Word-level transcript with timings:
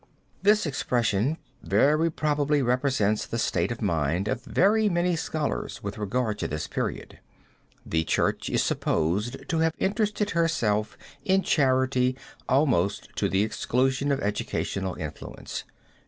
This 0.41 0.65
expression 0.65 1.37
very 1.61 2.09
probably 2.11 2.63
represents 2.63 3.27
the 3.27 3.37
state 3.37 3.71
of 3.71 3.83
mind 3.83 4.27
of 4.27 4.43
very 4.43 4.89
many 4.89 5.15
scholars 5.15 5.83
with 5.83 5.99
regard 5.99 6.39
to 6.39 6.47
this 6.47 6.65
period. 6.65 7.19
The 7.85 8.03
Church 8.03 8.49
is 8.49 8.63
supposed 8.63 9.47
to 9.47 9.59
have 9.59 9.75
interested 9.77 10.31
herself 10.31 10.97
in 11.23 11.43
charity 11.43 12.17
almost 12.49 13.09
to 13.17 13.29
the 13.29 13.43
exclusion 13.43 14.11
of 14.11 14.19
educational 14.21 14.95
influence. 14.95 15.65